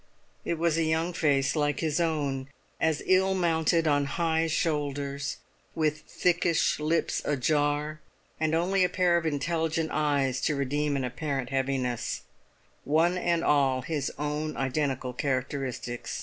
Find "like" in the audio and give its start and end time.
1.55-1.79